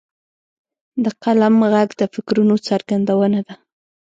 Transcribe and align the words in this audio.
د 1.03 1.05
قلم 1.23 1.55
ږغ 1.71 1.75
د 1.99 2.01
فکرونو 2.13 2.55
څرګندونه 2.67 3.39
ده. 3.47 3.55